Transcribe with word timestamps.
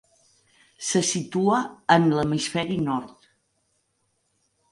Se 0.85 1.01
situa 1.09 1.59
en 1.97 2.09
l'Hemisferi 2.15 2.79
Nord. 2.87 3.29